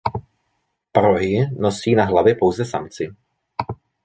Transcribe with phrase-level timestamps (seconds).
[0.91, 3.15] Parohy nosí na hlavě pouze samci.